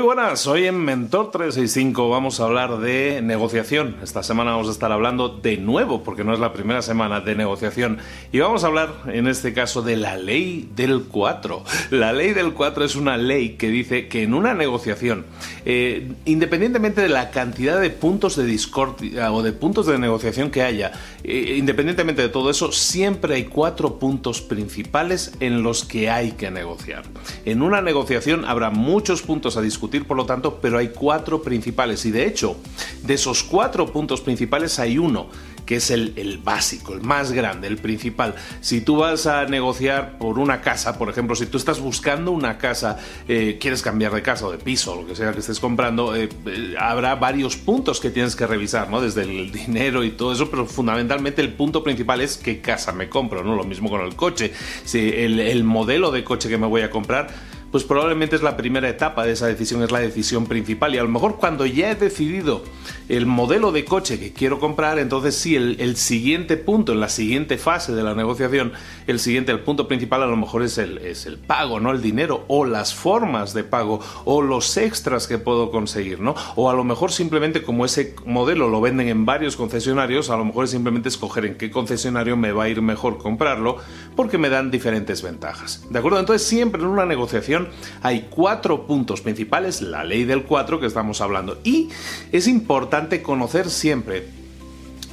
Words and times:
Muy 0.00 0.06
buenas, 0.06 0.46
hoy 0.46 0.64
en 0.64 0.82
Mentor 0.82 1.30
365 1.30 2.08
vamos 2.08 2.40
a 2.40 2.44
hablar 2.44 2.78
de 2.78 3.20
negociación. 3.20 3.96
Esta 4.02 4.22
semana 4.22 4.52
vamos 4.52 4.68
a 4.68 4.70
estar 4.70 4.90
hablando 4.90 5.28
de 5.28 5.58
nuevo, 5.58 6.02
porque 6.02 6.24
no 6.24 6.32
es 6.32 6.40
la 6.40 6.54
primera 6.54 6.80
semana 6.80 7.20
de 7.20 7.34
negociación, 7.34 7.98
y 8.32 8.38
vamos 8.38 8.64
a 8.64 8.68
hablar 8.68 8.94
en 9.12 9.28
este 9.28 9.52
caso 9.52 9.82
de 9.82 9.96
la 9.96 10.16
ley 10.16 10.70
del 10.74 11.02
4. 11.02 11.64
La 11.90 12.14
ley 12.14 12.32
del 12.32 12.54
4 12.54 12.82
es 12.82 12.96
una 12.96 13.18
ley 13.18 13.56
que 13.58 13.68
dice 13.68 14.08
que 14.08 14.22
en 14.22 14.32
una 14.32 14.54
negociación, 14.54 15.26
eh, 15.66 16.10
independientemente 16.24 17.02
de 17.02 17.10
la 17.10 17.30
cantidad 17.30 17.78
de 17.78 17.90
puntos 17.90 18.36
de 18.36 18.46
discordia 18.46 19.30
o 19.34 19.42
de 19.42 19.52
puntos 19.52 19.84
de 19.84 19.98
negociación 19.98 20.50
que 20.50 20.62
haya, 20.62 20.92
eh, 21.24 21.56
independientemente 21.58 22.22
de 22.22 22.30
todo 22.30 22.48
eso, 22.48 22.72
siempre 22.72 23.34
hay 23.34 23.44
cuatro 23.44 23.98
puntos 23.98 24.40
principales 24.40 25.34
en 25.40 25.62
los 25.62 25.84
que 25.84 26.08
hay 26.08 26.32
que 26.32 26.50
negociar. 26.50 27.02
En 27.44 27.60
una 27.60 27.82
negociación 27.82 28.46
habrá 28.46 28.70
muchos 28.70 29.20
puntos 29.20 29.58
a 29.58 29.60
discutir 29.60 29.89
por 29.98 30.16
lo 30.16 30.26
tanto, 30.26 30.58
pero 30.60 30.78
hay 30.78 30.88
cuatro 30.88 31.42
principales 31.42 32.04
y 32.06 32.10
de 32.10 32.26
hecho, 32.26 32.56
de 33.02 33.14
esos 33.14 33.42
cuatro 33.42 33.92
puntos 33.92 34.20
principales 34.20 34.78
hay 34.78 34.98
uno 34.98 35.28
que 35.70 35.76
es 35.76 35.92
el, 35.92 36.40
básico, 36.42 36.94
el 36.94 37.00
más 37.00 37.30
grande, 37.30 37.68
el 37.68 37.76
principal. 37.76 38.34
Si 38.60 38.80
tú 38.80 38.96
vas 38.96 39.28
a 39.28 39.44
negociar 39.44 40.18
por 40.18 40.40
una 40.40 40.62
casa, 40.62 40.98
por 40.98 41.08
ejemplo, 41.08 41.36
si 41.36 41.46
tú 41.46 41.58
estás 41.58 41.78
buscando 41.78 42.32
una 42.32 42.58
casa, 42.58 42.98
eh, 43.28 43.56
quieres 43.60 43.80
cambiar 43.80 44.12
de 44.12 44.20
casa 44.20 44.46
o 44.46 44.50
de 44.50 44.58
piso, 44.58 44.96
lo 44.96 45.06
que 45.06 45.14
sea 45.14 45.32
que 45.32 45.38
estés 45.38 45.60
comprando, 45.60 46.16
eh, 46.16 46.28
eh, 46.46 46.74
habrá 46.76 47.14
varios 47.14 47.56
puntos 47.56 48.00
que 48.00 48.10
tienes 48.10 48.34
que 48.34 48.48
revisar, 48.48 48.90
¿no? 48.90 49.00
Desde 49.00 49.22
el 49.22 49.52
dinero 49.52 50.02
y 50.02 50.10
todo 50.10 50.32
eso, 50.32 50.50
pero 50.50 50.66
fundamentalmente 50.66 51.40
el 51.40 51.52
punto 51.52 51.84
principal 51.84 52.20
es 52.20 52.36
qué 52.36 52.60
casa 52.60 52.92
me 52.92 53.08
compro, 53.08 53.44
¿no? 53.44 53.54
Lo 53.54 53.62
mismo 53.62 53.88
con 53.88 54.00
el 54.00 54.16
coche. 54.16 54.52
Si 54.84 54.98
el, 54.98 55.38
el 55.38 55.62
modelo 55.62 56.10
de 56.10 56.24
coche 56.24 56.48
que 56.48 56.58
me 56.58 56.66
voy 56.66 56.80
a 56.80 56.90
comprar 56.90 57.28
pues 57.70 57.84
probablemente 57.84 58.36
es 58.36 58.42
la 58.42 58.56
primera 58.56 58.88
etapa 58.88 59.24
de 59.24 59.32
esa 59.32 59.46
decisión, 59.46 59.82
es 59.82 59.92
la 59.92 60.00
decisión 60.00 60.46
principal. 60.46 60.94
Y 60.94 60.98
a 60.98 61.02
lo 61.02 61.08
mejor 61.08 61.36
cuando 61.36 61.66
ya 61.66 61.90
he 61.90 61.94
decidido 61.94 62.62
el 63.08 63.26
modelo 63.26 63.72
de 63.72 63.84
coche 63.84 64.18
que 64.18 64.32
quiero 64.32 64.58
comprar, 64.58 64.98
entonces 64.98 65.36
sí, 65.36 65.56
el, 65.56 65.96
siguiente 65.96 66.56
punto, 66.56 66.92
en 66.92 67.00
la 67.00 67.08
siguiente 67.08 67.58
fase 67.58 67.92
de 67.92 68.02
la 68.02 68.14
negociación, 68.14 68.72
el 69.06 69.20
siguiente, 69.20 69.52
el 69.52 69.60
punto 69.60 69.86
principal 69.86 70.22
a 70.22 70.26
lo 70.26 70.36
mejor 70.36 70.62
es 70.62 70.78
el, 70.78 70.98
es 70.98 71.26
el 71.26 71.38
pago, 71.38 71.80
¿no? 71.80 71.92
El 71.92 72.02
dinero 72.02 72.44
o 72.48 72.64
las 72.64 72.94
formas 72.94 73.54
de 73.54 73.64
pago 73.64 74.00
o 74.24 74.42
los 74.42 74.76
extras 74.76 75.26
que 75.26 75.38
puedo 75.38 75.70
conseguir, 75.70 76.20
¿no? 76.20 76.34
O 76.56 76.70
a 76.70 76.74
lo 76.74 76.84
mejor 76.84 77.12
simplemente 77.12 77.62
como 77.62 77.84
ese 77.84 78.14
modelo 78.24 78.68
lo 78.68 78.80
venden 78.80 79.08
en 79.08 79.24
varios 79.26 79.56
concesionarios, 79.56 80.30
a 80.30 80.36
lo 80.36 80.44
mejor 80.44 80.64
es 80.64 80.70
simplemente 80.70 81.08
escoger 81.08 81.46
en 81.46 81.56
qué 81.56 81.70
concesionario 81.70 82.36
me 82.36 82.52
va 82.52 82.64
a 82.64 82.68
ir 82.68 82.82
mejor 82.82 83.18
comprarlo 83.18 83.78
porque 84.16 84.38
me 84.38 84.48
dan 84.48 84.70
diferentes 84.70 85.22
ventajas. 85.22 85.84
¿De 85.88 85.98
acuerdo? 85.98 86.18
Entonces 86.18 86.46
siempre 86.46 86.82
en 86.82 86.88
una 86.88 87.06
negociación 87.06 87.59
hay 88.02 88.28
cuatro 88.30 88.86
puntos 88.86 89.20
principales, 89.20 89.82
la 89.82 90.04
ley 90.04 90.24
del 90.24 90.44
cuatro 90.44 90.80
que 90.80 90.86
estamos 90.86 91.20
hablando. 91.20 91.58
Y 91.64 91.88
es 92.32 92.46
importante 92.48 93.22
conocer 93.22 93.70
siempre 93.70 94.39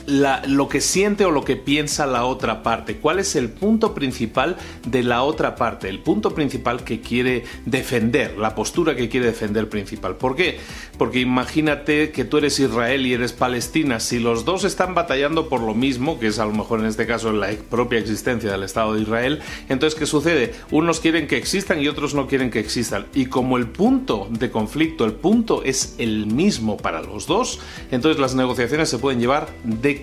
lo 0.08 0.70
que 0.70 0.80
siente 0.80 1.26
o 1.26 1.32
lo 1.32 1.44
que 1.44 1.58
piensa 1.58 2.06
la 2.06 2.24
otra 2.26 2.64
parte, 2.64 2.96
cuál 2.96 3.20
es 3.20 3.36
el 3.36 3.50
punto 3.50 3.94
principal 3.94 4.56
de 4.86 5.04
la 5.04 5.24
otra 5.24 5.56
parte, 5.56 5.90
el 5.90 6.00
punto 6.00 6.34
principal 6.34 6.86
que 6.86 7.02
quiere 7.02 7.44
defender, 7.66 8.38
la 8.38 8.56
postura 8.56 8.96
que 8.96 9.10
quiere 9.10 9.28
defender 9.28 9.68
principal. 9.68 10.16
¿Por 10.16 10.38
qué? 10.38 10.60
Porque 10.98 11.20
imagínate 11.20 12.12
que 12.12 12.24
tú 12.24 12.38
eres 12.38 12.58
Israel 12.60 13.06
y 13.06 13.14
eres 13.14 13.34
Palestina, 13.34 14.00
si 14.00 14.20
los 14.20 14.46
dos 14.46 14.64
están 14.64 14.96
batallando 14.96 15.50
por 15.50 15.60
lo 15.60 15.74
mismo, 15.74 16.20
que 16.20 16.28
es 16.28 16.40
a 16.40 16.46
lo 16.46 16.54
mejor 16.54 16.80
en 16.80 16.86
este 16.86 17.06
caso 17.06 17.34
la 17.34 17.50
propia 17.70 18.00
existencia 18.00 18.50
del 18.50 18.64
Estado 18.64 18.94
de 18.94 19.02
Israel, 19.02 19.42
entonces 19.68 20.00
¿qué 20.00 20.06
sucede? 20.06 20.56
Unos 20.72 21.02
quieren 21.02 21.28
que 21.28 21.36
existan 21.36 21.82
y 21.82 21.88
otros 21.90 22.14
no 22.14 22.28
quieren 22.28 22.50
que 22.50 22.60
existan. 22.60 23.08
Y 23.14 23.26
como 23.26 23.58
el 23.58 23.68
punto 23.68 24.30
de 24.32 24.50
conflicto, 24.52 25.04
el 25.04 25.14
punto 25.14 25.64
es 25.64 25.96
el 25.98 26.28
mismo 26.28 26.78
para 26.78 27.02
los 27.02 27.28
dos, 27.28 27.60
entonces 27.92 28.22
las 28.22 28.36
negociaciones 28.36 28.88
se 28.88 29.00
pueden 29.00 29.20
llevar 29.20 29.50
de 29.66 29.97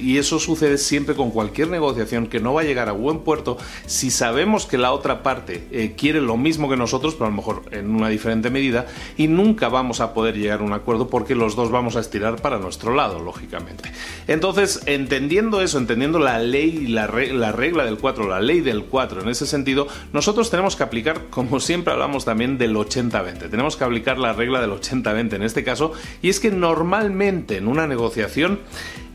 y 0.00 0.18
eso 0.18 0.38
sucede 0.38 0.78
siempre 0.78 1.14
con 1.14 1.30
cualquier 1.30 1.68
negociación 1.68 2.26
que 2.26 2.40
no 2.40 2.54
va 2.54 2.62
a 2.62 2.64
llegar 2.64 2.88
a 2.88 2.92
buen 2.92 3.20
puerto 3.20 3.58
si 3.86 4.10
sabemos 4.10 4.66
que 4.66 4.78
la 4.78 4.92
otra 4.92 5.22
parte 5.22 5.66
eh, 5.70 5.94
quiere 5.96 6.20
lo 6.20 6.36
mismo 6.36 6.68
que 6.68 6.76
nosotros, 6.76 7.14
pero 7.14 7.26
a 7.26 7.30
lo 7.30 7.36
mejor 7.36 7.62
en 7.70 7.90
una 7.90 8.08
diferente 8.08 8.50
medida, 8.50 8.86
y 9.16 9.28
nunca 9.28 9.68
vamos 9.68 10.00
a 10.00 10.14
poder 10.14 10.36
llegar 10.36 10.60
a 10.60 10.64
un 10.64 10.72
acuerdo 10.72 11.08
porque 11.08 11.34
los 11.34 11.56
dos 11.56 11.70
vamos 11.70 11.96
a 11.96 12.00
estirar 12.00 12.36
para 12.36 12.58
nuestro 12.58 12.94
lado, 12.94 13.20
lógicamente. 13.20 13.90
Entonces, 14.26 14.82
entendiendo 14.86 15.60
eso, 15.60 15.78
entendiendo 15.78 16.18
la 16.18 16.38
ley 16.38 16.86
la, 16.86 17.06
la 17.06 17.52
regla 17.52 17.84
del 17.84 17.98
4, 17.98 18.28
la 18.28 18.40
ley 18.40 18.60
del 18.60 18.84
4, 18.84 19.22
en 19.22 19.28
ese 19.28 19.46
sentido, 19.46 19.86
nosotros 20.12 20.50
tenemos 20.50 20.76
que 20.76 20.82
aplicar, 20.82 21.26
como 21.30 21.60
siempre 21.60 21.92
hablamos 21.92 22.24
también 22.24 22.58
del 22.58 22.74
80-20, 22.74 23.50
tenemos 23.50 23.76
que 23.76 23.84
aplicar 23.84 24.18
la 24.18 24.32
regla 24.32 24.60
del 24.60 24.70
80-20 24.70 25.34
en 25.34 25.42
este 25.42 25.64
caso, 25.64 25.92
y 26.22 26.28
es 26.28 26.40
que 26.40 26.50
normalmente 26.50 27.56
en 27.56 27.68
una 27.68 27.86
negociación 27.86 28.60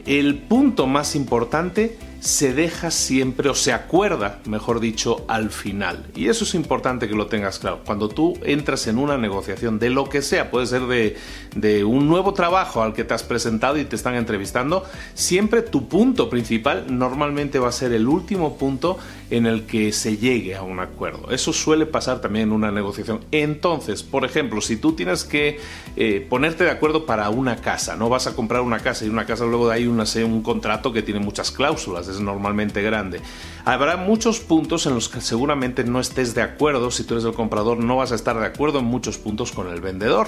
el 0.05 0.37
punto 0.39 0.87
más 0.87 1.15
importante 1.15 1.97
se 2.21 2.53
deja 2.53 2.91
siempre 2.91 3.49
o 3.49 3.55
se 3.55 3.73
acuerda, 3.73 4.39
mejor 4.45 4.79
dicho, 4.79 5.25
al 5.27 5.49
final. 5.49 6.05
Y 6.15 6.29
eso 6.29 6.43
es 6.43 6.53
importante 6.53 7.09
que 7.09 7.15
lo 7.15 7.25
tengas 7.25 7.57
claro. 7.57 7.81
Cuando 7.83 8.09
tú 8.09 8.37
entras 8.43 8.85
en 8.85 8.99
una 8.99 9.17
negociación 9.17 9.79
de 9.79 9.89
lo 9.89 10.07
que 10.07 10.21
sea, 10.21 10.51
puede 10.51 10.67
ser 10.67 10.83
de, 10.83 11.83
un 11.83 12.07
nuevo 12.07 12.35
trabajo 12.35 12.83
al 12.83 12.93
que 12.93 13.03
te 13.03 13.15
has 13.15 13.23
presentado 13.23 13.79
y 13.79 13.85
te 13.85 13.95
están 13.95 14.13
entrevistando, 14.13 14.85
siempre 15.15 15.63
tu 15.63 15.89
punto 15.89 16.29
principal 16.29 16.85
normalmente 16.95 17.57
va 17.57 17.69
a 17.69 17.71
ser 17.71 17.91
el 17.91 18.07
último 18.07 18.55
punto 18.55 18.99
en 19.31 19.47
el 19.47 19.65
que 19.65 19.91
se 19.91 20.17
llegue 20.17 20.55
a 20.55 20.61
un 20.61 20.79
acuerdo. 20.79 21.31
Eso 21.31 21.51
suele 21.53 21.87
pasar 21.87 22.21
también 22.21 22.49
en 22.49 22.51
una 22.51 22.71
negociación. 22.71 23.21
Entonces, 23.31 24.03
por 24.03 24.25
ejemplo, 24.25 24.61
si 24.61 24.77
tú 24.77 24.93
tienes 24.93 25.23
que 25.23 25.59
eh, 25.95 26.25
ponerte 26.29 26.65
de 26.65 26.69
acuerdo 26.69 27.07
para 27.07 27.31
una 27.31 27.55
casa, 27.55 27.95
no 27.95 28.09
vas 28.09 28.27
a 28.27 28.35
comprar 28.35 28.61
una 28.61 28.79
casa 28.79 29.05
y 29.05 29.09
una 29.09 29.25
casa 29.25 29.45
luego 29.45 29.69
de 29.69 29.75
ahí 29.75 29.87
una, 29.87 30.03
un 30.23 30.43
contrato 30.43 30.93
que 30.93 31.01
tiene 31.01 31.19
muchas 31.19 31.49
cláusulas 31.49 32.10
normalmente 32.19 32.81
grande. 32.81 33.21
Habrá 33.63 33.95
muchos 33.95 34.39
puntos 34.39 34.85
en 34.87 34.95
los 34.95 35.07
que 35.07 35.21
seguramente 35.21 35.83
no 35.83 35.99
estés 35.99 36.33
de 36.33 36.41
acuerdo, 36.41 36.89
si 36.89 37.03
tú 37.03 37.13
eres 37.13 37.25
el 37.25 37.33
comprador 37.33 37.77
no 37.77 37.97
vas 37.97 38.11
a 38.11 38.15
estar 38.15 38.39
de 38.39 38.45
acuerdo 38.45 38.79
en 38.79 38.85
muchos 38.85 39.17
puntos 39.17 39.51
con 39.51 39.67
el 39.67 39.81
vendedor. 39.81 40.27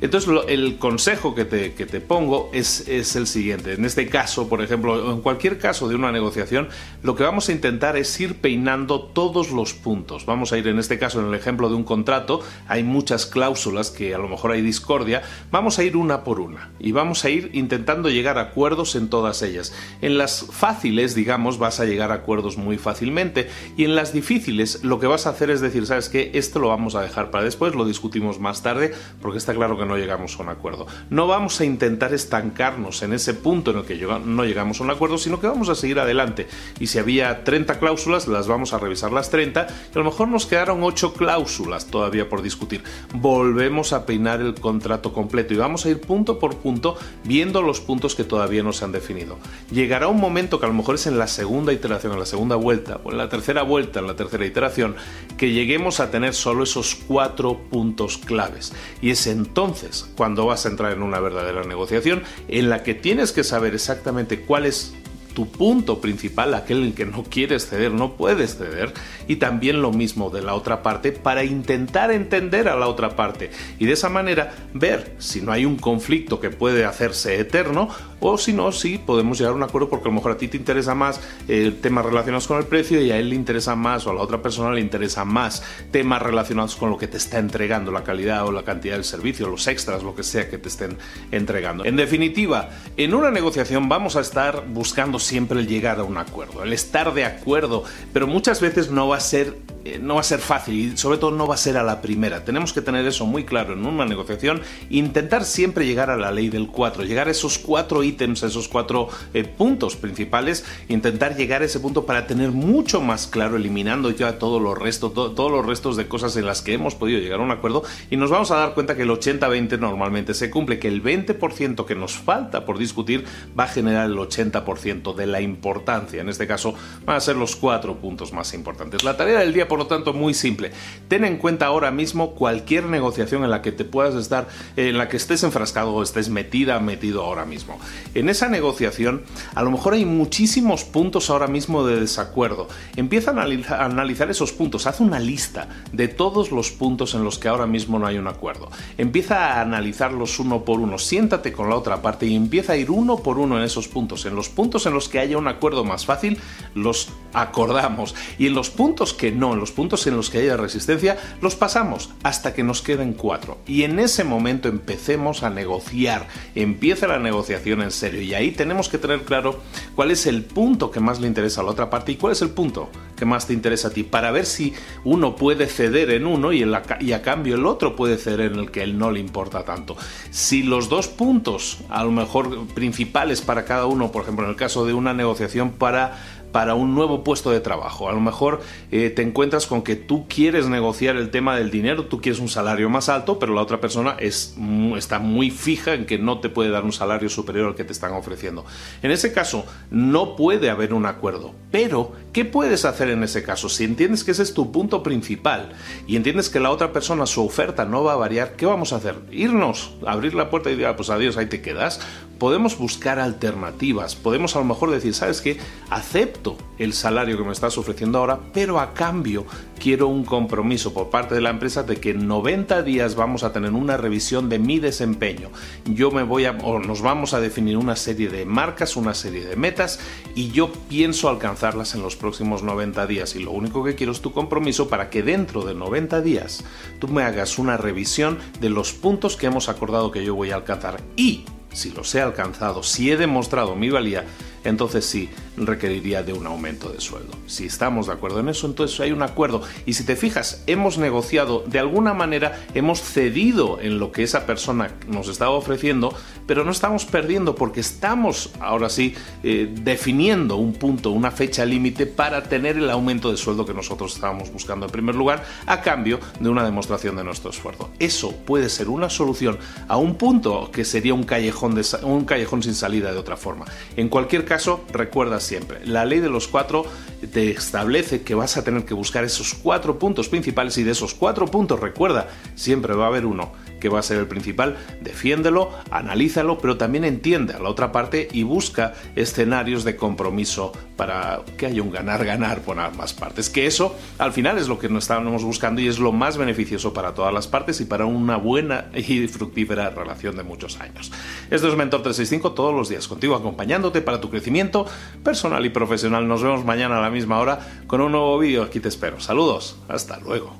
Entonces 0.00 0.30
el 0.48 0.78
consejo 0.78 1.34
que 1.34 1.44
te, 1.44 1.74
que 1.74 1.84
te 1.84 2.00
pongo 2.00 2.48
es, 2.54 2.88
es 2.88 3.16
el 3.16 3.26
siguiente. 3.26 3.74
En 3.74 3.84
este 3.84 4.08
caso, 4.08 4.48
por 4.48 4.62
ejemplo, 4.62 5.12
en 5.12 5.20
cualquier 5.20 5.58
caso 5.58 5.88
de 5.88 5.94
una 5.94 6.10
negociación, 6.10 6.68
lo 7.02 7.14
que 7.16 7.22
vamos 7.22 7.50
a 7.50 7.52
intentar 7.52 7.98
es 7.98 8.18
ir 8.18 8.36
peinando 8.36 9.02
todos 9.02 9.50
los 9.50 9.74
puntos. 9.74 10.24
Vamos 10.24 10.52
a 10.52 10.58
ir 10.58 10.68
en 10.68 10.78
este 10.78 10.98
caso, 10.98 11.20
en 11.20 11.26
el 11.26 11.34
ejemplo 11.34 11.68
de 11.68 11.74
un 11.74 11.84
contrato, 11.84 12.40
hay 12.66 12.82
muchas 12.82 13.26
cláusulas 13.26 13.90
que 13.90 14.14
a 14.14 14.18
lo 14.18 14.28
mejor 14.28 14.52
hay 14.52 14.62
discordia, 14.62 15.22
vamos 15.50 15.78
a 15.78 15.84
ir 15.84 15.98
una 15.98 16.24
por 16.24 16.40
una 16.40 16.70
y 16.78 16.92
vamos 16.92 17.24
a 17.26 17.30
ir 17.30 17.50
intentando 17.52 18.08
llegar 18.08 18.38
a 18.38 18.42
acuerdos 18.42 18.94
en 18.96 19.08
todas 19.08 19.42
ellas. 19.42 19.74
En 20.00 20.16
las 20.16 20.46
fáciles, 20.50 21.14
digamos, 21.20 21.58
vas 21.58 21.80
a 21.80 21.84
llegar 21.84 22.12
a 22.12 22.14
acuerdos 22.14 22.56
muy 22.56 22.78
fácilmente 22.78 23.46
y 23.76 23.84
en 23.84 23.94
las 23.94 24.14
difíciles 24.14 24.82
lo 24.82 24.98
que 24.98 25.06
vas 25.06 25.26
a 25.26 25.30
hacer 25.30 25.50
es 25.50 25.60
decir, 25.60 25.84
¿sabes 25.84 26.08
qué? 26.08 26.30
Esto 26.32 26.60
lo 26.60 26.68
vamos 26.68 26.94
a 26.94 27.02
dejar 27.02 27.30
para 27.30 27.44
después, 27.44 27.74
lo 27.74 27.84
discutimos 27.84 28.40
más 28.40 28.62
tarde 28.62 28.94
porque 29.20 29.36
está 29.36 29.52
claro 29.52 29.76
que 29.76 29.84
no 29.84 29.98
llegamos 29.98 30.38
a 30.38 30.42
un 30.42 30.48
acuerdo. 30.48 30.86
No 31.10 31.26
vamos 31.26 31.60
a 31.60 31.66
intentar 31.66 32.14
estancarnos 32.14 33.02
en 33.02 33.12
ese 33.12 33.34
punto 33.34 33.70
en 33.70 33.78
el 33.78 33.84
que 33.84 33.98
no 34.24 34.44
llegamos 34.46 34.80
a 34.80 34.84
un 34.84 34.90
acuerdo, 34.90 35.18
sino 35.18 35.40
que 35.40 35.46
vamos 35.46 35.68
a 35.68 35.74
seguir 35.74 35.98
adelante. 35.98 36.48
Y 36.78 36.86
si 36.86 36.98
había 36.98 37.44
30 37.44 37.78
cláusulas, 37.78 38.26
las 38.26 38.48
vamos 38.48 38.72
a 38.72 38.78
revisar 38.78 39.12
las 39.12 39.28
30 39.28 39.66
y 39.94 39.94
a 39.94 39.98
lo 39.98 40.04
mejor 40.06 40.28
nos 40.28 40.46
quedaron 40.46 40.82
8 40.82 41.12
cláusulas 41.12 41.88
todavía 41.88 42.30
por 42.30 42.40
discutir. 42.40 42.82
Volvemos 43.12 43.92
a 43.92 44.06
peinar 44.06 44.40
el 44.40 44.54
contrato 44.54 45.12
completo 45.12 45.52
y 45.52 45.58
vamos 45.58 45.84
a 45.84 45.90
ir 45.90 46.00
punto 46.00 46.38
por 46.38 46.56
punto 46.56 46.96
viendo 47.24 47.60
los 47.60 47.82
puntos 47.82 48.14
que 48.14 48.24
todavía 48.24 48.62
no 48.62 48.72
se 48.72 48.86
han 48.86 48.92
definido. 48.92 49.36
Llegará 49.70 50.08
un 50.08 50.18
momento 50.18 50.58
que 50.58 50.64
a 50.64 50.68
lo 50.68 50.74
mejor 50.74 50.94
es 50.94 51.06
en 51.10 51.18
la 51.18 51.26
segunda 51.26 51.72
iteración, 51.72 52.14
en 52.14 52.18
la 52.18 52.26
segunda 52.26 52.56
vuelta 52.56 53.00
o 53.04 53.10
en 53.10 53.18
la 53.18 53.28
tercera 53.28 53.62
vuelta, 53.62 54.00
en 54.00 54.06
la 54.06 54.16
tercera 54.16 54.46
iteración, 54.46 54.96
que 55.36 55.52
lleguemos 55.52 56.00
a 56.00 56.10
tener 56.10 56.34
solo 56.34 56.64
esos 56.64 56.94
cuatro 56.94 57.58
puntos 57.70 58.18
claves. 58.18 58.72
Y 59.02 59.10
es 59.10 59.26
entonces 59.26 60.08
cuando 60.16 60.46
vas 60.46 60.64
a 60.64 60.70
entrar 60.70 60.92
en 60.92 61.02
una 61.02 61.20
verdadera 61.20 61.64
negociación 61.64 62.22
en 62.48 62.70
la 62.70 62.82
que 62.82 62.94
tienes 62.94 63.32
que 63.32 63.44
saber 63.44 63.74
exactamente 63.74 64.40
cuál 64.40 64.66
es 64.66 64.94
tu 65.40 65.50
punto 65.50 66.02
principal, 66.02 66.52
aquel 66.52 66.84
en 66.84 66.92
que 66.92 67.06
no 67.06 67.22
quieres 67.22 67.66
ceder, 67.66 67.92
no 67.92 68.12
puedes 68.12 68.58
ceder, 68.58 68.92
y 69.26 69.36
también 69.36 69.80
lo 69.80 69.90
mismo 69.90 70.28
de 70.28 70.42
la 70.42 70.54
otra 70.54 70.82
parte 70.82 71.12
para 71.12 71.44
intentar 71.44 72.10
entender 72.10 72.68
a 72.68 72.76
la 72.76 72.88
otra 72.88 73.16
parte 73.16 73.50
y 73.78 73.86
de 73.86 73.92
esa 73.92 74.10
manera 74.10 74.52
ver 74.74 75.14
si 75.18 75.40
no 75.40 75.50
hay 75.50 75.64
un 75.64 75.76
conflicto 75.76 76.40
que 76.40 76.50
puede 76.50 76.84
hacerse 76.84 77.40
eterno 77.40 77.88
o 78.20 78.36
si 78.36 78.52
no, 78.52 78.70
si 78.70 78.98
podemos 78.98 79.38
llegar 79.38 79.54
a 79.54 79.56
un 79.56 79.62
acuerdo 79.62 79.88
porque 79.88 80.08
a 80.08 80.10
lo 80.10 80.16
mejor 80.16 80.32
a 80.32 80.36
ti 80.36 80.48
te 80.48 80.58
interesa 80.58 80.94
más 80.94 81.22
eh, 81.48 81.72
temas 81.80 82.04
relacionados 82.04 82.46
con 82.46 82.58
el 82.58 82.64
precio 82.64 83.00
y 83.00 83.10
a 83.10 83.16
él 83.16 83.30
le 83.30 83.34
interesa 83.34 83.74
más 83.76 84.06
o 84.06 84.10
a 84.10 84.14
la 84.14 84.20
otra 84.20 84.42
persona 84.42 84.74
le 84.74 84.82
interesa 84.82 85.24
más 85.24 85.62
temas 85.90 86.20
relacionados 86.20 86.76
con 86.76 86.90
lo 86.90 86.98
que 86.98 87.08
te 87.08 87.16
está 87.16 87.38
entregando, 87.38 87.90
la 87.90 88.04
calidad 88.04 88.46
o 88.46 88.52
la 88.52 88.62
cantidad 88.62 88.94
del 88.94 89.04
servicio, 89.04 89.48
los 89.48 89.66
extras, 89.66 90.02
lo 90.02 90.14
que 90.14 90.22
sea 90.22 90.50
que 90.50 90.58
te 90.58 90.68
estén 90.68 90.98
entregando. 91.30 91.86
En 91.86 91.96
definitiva, 91.96 92.68
en 92.98 93.14
una 93.14 93.30
negociación 93.30 93.88
vamos 93.88 94.16
a 94.16 94.20
estar 94.20 94.64
buscando 94.68 95.18
siempre 95.30 95.60
el 95.60 95.68
llegar 95.68 96.00
a 96.00 96.02
un 96.02 96.18
acuerdo, 96.18 96.64
el 96.64 96.72
estar 96.72 97.14
de 97.14 97.24
acuerdo, 97.24 97.84
pero 98.12 98.26
muchas 98.26 98.60
veces 98.60 98.90
no 98.90 99.06
va 99.06 99.16
a 99.16 99.20
ser 99.20 99.56
no 100.00 100.14
va 100.14 100.20
a 100.20 100.24
ser 100.24 100.40
fácil 100.40 100.74
y 100.74 100.96
sobre 100.96 101.18
todo 101.18 101.30
no 101.30 101.46
va 101.46 101.54
a 101.54 101.58
ser 101.58 101.76
a 101.76 101.82
la 101.82 102.00
primera. 102.00 102.44
Tenemos 102.44 102.72
que 102.72 102.82
tener 102.82 103.06
eso 103.06 103.26
muy 103.26 103.44
claro 103.44 103.72
en 103.72 103.86
una 103.86 104.04
negociación. 104.04 104.60
Intentar 104.90 105.44
siempre 105.44 105.86
llegar 105.86 106.10
a 106.10 106.16
la 106.16 106.30
ley 106.30 106.48
del 106.48 106.68
4, 106.68 107.04
llegar 107.04 107.28
a 107.28 107.30
esos 107.30 107.58
cuatro 107.58 108.02
ítems, 108.02 108.42
a 108.42 108.48
esos 108.48 108.68
cuatro 108.68 109.08
eh, 109.34 109.44
puntos 109.44 109.96
principales, 109.96 110.64
intentar 110.88 111.36
llegar 111.36 111.62
a 111.62 111.64
ese 111.64 111.80
punto 111.80 112.06
para 112.06 112.26
tener 112.26 112.50
mucho 112.50 113.00
más 113.00 113.26
claro, 113.26 113.56
eliminando 113.56 114.10
ya 114.10 114.38
todos 114.38 114.60
los 114.60 114.78
restos, 114.78 115.14
todos 115.14 115.50
los 115.50 115.64
restos 115.64 115.96
de 115.96 116.08
cosas 116.08 116.36
en 116.36 116.46
las 116.46 116.62
que 116.62 116.74
hemos 116.74 116.94
podido 116.94 117.20
llegar 117.20 117.40
a 117.40 117.42
un 117.42 117.50
acuerdo 117.50 117.82
y 118.10 118.16
nos 118.16 118.30
vamos 118.30 118.50
a 118.50 118.56
dar 118.56 118.74
cuenta 118.74 118.96
que 118.96 119.02
el 119.02 119.10
80-20 119.10 119.78
normalmente 119.78 120.34
se 120.34 120.50
cumple, 120.50 120.78
que 120.78 120.88
el 120.88 121.02
20% 121.02 121.84
que 121.86 121.94
nos 121.94 122.14
falta 122.14 122.64
por 122.64 122.78
discutir 122.78 123.24
va 123.58 123.64
a 123.64 123.68
generar 123.68 124.06
el 124.06 124.16
80% 124.16 125.14
de 125.14 125.26
la 125.26 125.40
importancia. 125.40 126.20
En 126.20 126.28
este 126.28 126.46
caso 126.46 126.74
van 127.04 127.16
a 127.16 127.20
ser 127.20 127.36
los 127.36 127.56
cuatro 127.56 127.96
puntos 127.96 128.32
más 128.32 128.52
importantes. 128.54 129.04
La 129.04 129.16
tarea 129.16 129.40
del 129.40 129.52
día 129.52 129.68
por 129.70 129.78
lo 129.78 129.86
tanto, 129.86 130.12
muy 130.12 130.34
simple. 130.34 130.72
Ten 131.06 131.24
en 131.24 131.36
cuenta 131.36 131.66
ahora 131.66 131.92
mismo 131.92 132.32
cualquier 132.32 132.86
negociación 132.86 133.44
en 133.44 133.50
la 133.50 133.62
que 133.62 133.70
te 133.70 133.84
puedas 133.84 134.16
estar, 134.16 134.48
en 134.76 134.98
la 134.98 135.08
que 135.08 135.16
estés 135.16 135.44
enfrascado 135.44 135.94
o 135.94 136.02
estés 136.02 136.28
metida, 136.28 136.80
metido 136.80 137.22
ahora 137.22 137.44
mismo. 137.44 137.78
En 138.14 138.28
esa 138.28 138.48
negociación, 138.48 139.22
a 139.54 139.62
lo 139.62 139.70
mejor 139.70 139.94
hay 139.94 140.04
muchísimos 140.04 140.82
puntos 140.82 141.30
ahora 141.30 141.46
mismo 141.46 141.86
de 141.86 142.00
desacuerdo. 142.00 142.66
Empieza 142.96 143.30
a 143.30 143.84
analizar 143.84 144.28
esos 144.28 144.50
puntos, 144.50 144.88
haz 144.88 144.98
una 144.98 145.20
lista 145.20 145.68
de 145.92 146.08
todos 146.08 146.50
los 146.50 146.72
puntos 146.72 147.14
en 147.14 147.22
los 147.22 147.38
que 147.38 147.46
ahora 147.46 147.68
mismo 147.68 148.00
no 148.00 148.08
hay 148.08 148.18
un 148.18 148.26
acuerdo. 148.26 148.72
Empieza 148.98 149.54
a 149.54 149.60
analizarlos 149.60 150.40
uno 150.40 150.64
por 150.64 150.80
uno, 150.80 150.98
siéntate 150.98 151.52
con 151.52 151.68
la 151.68 151.76
otra 151.76 152.02
parte 152.02 152.26
y 152.26 152.34
empieza 152.34 152.72
a 152.72 152.76
ir 152.76 152.90
uno 152.90 153.18
por 153.18 153.38
uno 153.38 153.56
en 153.56 153.62
esos 153.62 153.86
puntos. 153.86 154.26
En 154.26 154.34
los 154.34 154.48
puntos 154.48 154.86
en 154.86 154.94
los 154.94 155.08
que 155.08 155.20
haya 155.20 155.38
un 155.38 155.46
acuerdo 155.46 155.84
más 155.84 156.06
fácil, 156.06 156.38
los 156.74 157.08
acordamos. 157.32 158.14
Y 158.38 158.46
en 158.46 158.54
los 158.54 158.70
puntos 158.70 159.14
que 159.14 159.32
no, 159.32 159.56
los 159.56 159.72
puntos 159.72 160.06
en 160.06 160.16
los 160.16 160.30
que 160.30 160.38
haya 160.38 160.56
resistencia, 160.56 161.18
los 161.40 161.54
pasamos 161.54 162.10
hasta 162.22 162.54
que 162.54 162.62
nos 162.62 162.82
queden 162.82 163.12
cuatro. 163.12 163.58
Y 163.66 163.82
en 163.82 163.98
ese 163.98 164.24
momento 164.24 164.68
empecemos 164.68 165.42
a 165.42 165.50
negociar, 165.50 166.28
empieza 166.54 167.06
la 167.06 167.18
negociación 167.18 167.82
en 167.82 167.90
serio. 167.90 168.22
Y 168.22 168.34
ahí 168.34 168.50
tenemos 168.50 168.88
que 168.88 168.98
tener 168.98 169.22
claro 169.22 169.60
cuál 169.94 170.10
es 170.10 170.26
el 170.26 170.42
punto 170.42 170.90
que 170.90 171.00
más 171.00 171.20
le 171.20 171.26
interesa 171.26 171.60
a 171.60 171.64
la 171.64 171.70
otra 171.70 171.90
parte 171.90 172.12
y 172.12 172.16
cuál 172.16 172.32
es 172.32 172.42
el 172.42 172.50
punto 172.50 172.90
que 173.16 173.26
más 173.26 173.46
te 173.46 173.52
interesa 173.52 173.88
a 173.88 173.90
ti, 173.90 174.02
para 174.02 174.30
ver 174.30 174.46
si 174.46 174.72
uno 175.04 175.36
puede 175.36 175.66
ceder 175.66 176.10
en 176.10 176.26
uno 176.26 176.54
y, 176.54 176.64
y 177.00 177.12
a 177.12 177.20
cambio 177.20 177.54
el 177.54 177.66
otro 177.66 177.94
puede 177.94 178.16
ceder 178.16 178.52
en 178.52 178.58
el 178.58 178.70
que 178.70 178.82
él 178.82 178.98
no 178.98 179.10
le 179.10 179.20
importa 179.20 179.62
tanto. 179.62 179.94
Si 180.30 180.62
los 180.62 180.88
dos 180.88 181.08
puntos, 181.08 181.78
a 181.90 182.02
lo 182.02 182.12
mejor 182.12 182.66
principales 182.68 183.42
para 183.42 183.66
cada 183.66 183.84
uno, 183.84 184.10
por 184.10 184.22
ejemplo 184.22 184.46
en 184.46 184.50
el 184.50 184.56
caso 184.56 184.86
de 184.86 184.94
una 184.94 185.12
negociación 185.12 185.72
para 185.72 186.39
para 186.52 186.74
un 186.74 186.94
nuevo 186.94 187.24
puesto 187.24 187.50
de 187.50 187.60
trabajo. 187.60 188.08
A 188.08 188.12
lo 188.12 188.20
mejor 188.20 188.60
eh, 188.90 189.10
te 189.10 189.22
encuentras 189.22 189.66
con 189.66 189.82
que 189.82 189.96
tú 189.96 190.26
quieres 190.28 190.68
negociar 190.68 191.16
el 191.16 191.30
tema 191.30 191.56
del 191.56 191.70
dinero, 191.70 192.06
tú 192.06 192.20
quieres 192.20 192.40
un 192.40 192.48
salario 192.48 192.88
más 192.90 193.08
alto, 193.08 193.38
pero 193.38 193.54
la 193.54 193.62
otra 193.62 193.80
persona 193.80 194.16
es, 194.18 194.56
está 194.96 195.18
muy 195.18 195.50
fija 195.50 195.94
en 195.94 196.06
que 196.06 196.18
no 196.18 196.40
te 196.40 196.48
puede 196.48 196.70
dar 196.70 196.84
un 196.84 196.92
salario 196.92 197.28
superior 197.28 197.68
al 197.68 197.74
que 197.74 197.84
te 197.84 197.92
están 197.92 198.12
ofreciendo. 198.12 198.64
En 199.02 199.10
ese 199.10 199.32
caso, 199.32 199.64
no 199.90 200.36
puede 200.36 200.70
haber 200.70 200.94
un 200.94 201.06
acuerdo. 201.06 201.54
Pero, 201.70 202.12
¿qué 202.32 202.44
puedes 202.44 202.84
hacer 202.84 203.10
en 203.10 203.22
ese 203.22 203.42
caso? 203.42 203.68
Si 203.68 203.84
entiendes 203.84 204.24
que 204.24 204.32
ese 204.32 204.42
es 204.42 204.54
tu 204.54 204.72
punto 204.72 205.02
principal 205.02 205.72
y 206.06 206.16
entiendes 206.16 206.48
que 206.48 206.60
la 206.60 206.70
otra 206.70 206.92
persona, 206.92 207.26
su 207.26 207.44
oferta 207.44 207.84
no 207.84 208.02
va 208.02 208.14
a 208.14 208.16
variar, 208.16 208.56
¿qué 208.56 208.66
vamos 208.66 208.92
a 208.92 208.96
hacer? 208.96 209.16
Irnos, 209.30 209.94
abrir 210.06 210.34
la 210.34 210.50
puerta 210.50 210.70
y 210.70 210.72
decir, 210.72 210.86
ah, 210.86 210.96
pues 210.96 211.10
adiós, 211.10 211.36
ahí 211.36 211.46
te 211.46 211.62
quedas. 211.62 212.00
Podemos 212.40 212.78
buscar 212.78 213.18
alternativas, 213.18 214.16
podemos 214.16 214.56
a 214.56 214.60
lo 214.60 214.64
mejor 214.64 214.90
decir, 214.90 215.12
¿sabes 215.12 215.42
qué? 215.42 215.58
Acepto 215.90 216.56
el 216.78 216.94
salario 216.94 217.36
que 217.36 217.44
me 217.44 217.52
estás 217.52 217.76
ofreciendo 217.76 218.16
ahora, 218.16 218.40
pero 218.54 218.80
a 218.80 218.94
cambio 218.94 219.44
quiero 219.78 220.08
un 220.08 220.24
compromiso 220.24 220.94
por 220.94 221.10
parte 221.10 221.34
de 221.34 221.42
la 221.42 221.50
empresa 221.50 221.82
de 221.82 221.96
que 221.96 222.12
en 222.12 222.26
90 222.26 222.82
días 222.82 223.14
vamos 223.14 223.42
a 223.42 223.52
tener 223.52 223.72
una 223.72 223.98
revisión 223.98 224.48
de 224.48 224.58
mi 224.58 224.78
desempeño. 224.78 225.50
Yo 225.84 226.10
me 226.10 226.22
voy 226.22 226.46
a, 226.46 226.52
o 226.52 226.78
nos 226.78 227.02
vamos 227.02 227.34
a 227.34 227.40
definir 227.40 227.76
una 227.76 227.94
serie 227.94 228.30
de 228.30 228.46
marcas, 228.46 228.96
una 228.96 229.12
serie 229.12 229.44
de 229.44 229.56
metas 229.56 230.00
y 230.34 230.50
yo 230.50 230.72
pienso 230.88 231.28
alcanzarlas 231.28 231.94
en 231.94 232.00
los 232.00 232.16
próximos 232.16 232.62
90 232.62 233.06
días. 233.06 233.36
Y 233.36 233.40
lo 233.40 233.50
único 233.50 233.84
que 233.84 233.94
quiero 233.94 234.12
es 234.12 234.22
tu 234.22 234.32
compromiso 234.32 234.88
para 234.88 235.10
que 235.10 235.22
dentro 235.22 235.62
de 235.66 235.74
90 235.74 236.22
días 236.22 236.64
tú 237.00 237.08
me 237.08 237.22
hagas 237.22 237.58
una 237.58 237.76
revisión 237.76 238.38
de 238.62 238.70
los 238.70 238.94
puntos 238.94 239.36
que 239.36 239.44
hemos 239.44 239.68
acordado 239.68 240.10
que 240.10 240.24
yo 240.24 240.34
voy 240.34 240.52
a 240.52 240.56
alcanzar. 240.56 241.02
Y 241.16 241.44
si 241.72 241.90
los 241.90 242.14
he 242.14 242.20
alcanzado, 242.20 242.82
si 242.82 243.10
he 243.10 243.16
demostrado 243.16 243.76
mi 243.76 243.90
valía, 243.90 244.24
entonces 244.64 245.04
sí 245.04 245.28
requeriría 245.56 246.22
de 246.22 246.32
un 246.32 246.46
aumento 246.46 246.90
de 246.90 247.00
sueldo. 247.00 247.32
Si 247.46 247.66
estamos 247.66 248.06
de 248.06 248.12
acuerdo 248.12 248.40
en 248.40 248.48
eso, 248.48 248.66
entonces 248.66 248.98
hay 249.00 249.12
un 249.12 249.22
acuerdo. 249.22 249.62
Y 249.86 249.94
si 249.94 250.04
te 250.04 250.16
fijas, 250.16 250.62
hemos 250.66 250.98
negociado, 250.98 251.64
de 251.66 251.78
alguna 251.78 252.14
manera 252.14 252.64
hemos 252.74 253.00
cedido 253.02 253.80
en 253.80 253.98
lo 253.98 254.12
que 254.12 254.22
esa 254.22 254.46
persona 254.46 254.94
nos 255.08 255.28
estaba 255.28 255.50
ofreciendo, 255.52 256.14
pero 256.46 256.64
no 256.64 256.70
estamos 256.70 257.04
perdiendo 257.04 257.54
porque 257.54 257.80
estamos 257.80 258.50
ahora 258.60 258.88
sí 258.88 259.14
eh, 259.42 259.72
definiendo 259.82 260.56
un 260.56 260.72
punto, 260.72 261.10
una 261.10 261.30
fecha 261.30 261.64
límite 261.64 262.06
para 262.06 262.42
tener 262.42 262.76
el 262.76 262.90
aumento 262.90 263.30
de 263.30 263.36
sueldo 263.36 263.66
que 263.66 263.74
nosotros 263.74 264.14
estábamos 264.14 264.52
buscando 264.52 264.86
en 264.86 264.92
primer 264.92 265.14
lugar 265.14 265.44
a 265.66 265.80
cambio 265.80 266.18
de 266.38 266.48
una 266.48 266.64
demostración 266.64 267.16
de 267.16 267.24
nuestro 267.24 267.50
esfuerzo. 267.50 267.90
Eso 267.98 268.32
puede 268.32 268.68
ser 268.68 268.88
una 268.88 269.10
solución 269.10 269.58
a 269.88 269.96
un 269.96 270.16
punto 270.16 270.70
que 270.72 270.84
sería 270.84 271.14
un 271.14 271.24
callejón, 271.24 271.74
de, 271.74 271.84
un 272.02 272.24
callejón 272.24 272.62
sin 272.62 272.74
salida 272.74 273.12
de 273.12 273.18
otra 273.18 273.36
forma. 273.36 273.66
En 273.96 274.08
cualquier 274.08 274.44
caso, 274.50 274.84
recuerda 274.92 275.38
siempre, 275.38 275.78
la 275.86 276.04
ley 276.04 276.18
de 276.18 276.28
los 276.28 276.48
cuatro 276.48 276.84
te 277.32 277.52
establece 277.52 278.22
que 278.22 278.34
vas 278.34 278.56
a 278.56 278.64
tener 278.64 278.84
que 278.84 278.94
buscar 278.94 279.22
esos 279.22 279.54
cuatro 279.54 280.00
puntos 280.00 280.28
principales 280.28 280.76
y 280.76 280.82
de 280.82 280.90
esos 280.90 281.14
cuatro 281.14 281.46
puntos, 281.46 281.78
recuerda, 281.78 282.26
siempre 282.56 282.94
va 282.94 283.04
a 283.04 283.06
haber 283.06 283.26
uno 283.26 283.52
que 283.80 283.88
va 283.88 283.98
a 283.98 284.02
ser 284.02 284.18
el 284.18 284.26
principal, 284.26 284.76
defiéndelo, 285.00 285.70
analízalo, 285.90 286.58
pero 286.58 286.76
también 286.76 287.04
entiende 287.04 287.54
a 287.54 287.58
la 287.58 287.68
otra 287.68 287.92
parte 287.92 288.28
y 288.32 288.42
busca 288.42 288.94
escenarios 289.16 289.84
de 289.84 289.96
compromiso 289.96 290.72
para 290.96 291.40
que 291.56 291.66
haya 291.66 291.82
un 291.82 291.90
ganar-ganar 291.90 292.60
por 292.60 292.78
ambas 292.78 293.14
partes. 293.14 293.50
Que 293.50 293.66
eso 293.66 293.96
al 294.18 294.32
final 294.32 294.58
es 294.58 294.68
lo 294.68 294.78
que 294.78 294.88
nos 294.88 295.04
estamos 295.04 295.42
buscando 295.42 295.80
y 295.80 295.88
es 295.88 295.98
lo 295.98 296.12
más 296.12 296.36
beneficioso 296.36 296.92
para 296.92 297.14
todas 297.14 297.32
las 297.32 297.48
partes 297.48 297.80
y 297.80 297.86
para 297.86 298.04
una 298.04 298.36
buena 298.36 298.90
y 298.94 299.26
fructífera 299.26 299.90
relación 299.90 300.36
de 300.36 300.42
muchos 300.42 300.78
años. 300.80 301.10
Esto 301.50 301.68
es 301.68 301.76
Mentor 301.76 302.02
365 302.02 302.52
todos 302.52 302.74
los 302.74 302.88
días, 302.88 303.08
contigo 303.08 303.34
acompañándote 303.34 304.02
para 304.02 304.20
tu 304.20 304.30
crecimiento 304.30 304.86
personal 305.24 305.64
y 305.64 305.70
profesional. 305.70 306.28
Nos 306.28 306.42
vemos 306.42 306.64
mañana 306.64 306.98
a 306.98 307.00
la 307.00 307.10
misma 307.10 307.38
hora 307.38 307.84
con 307.86 308.00
un 308.00 308.12
nuevo 308.12 308.38
vídeo. 308.38 308.62
Aquí 308.62 308.80
te 308.80 308.88
espero. 308.88 309.20
Saludos. 309.20 309.76
Hasta 309.88 310.18
luego. 310.18 310.59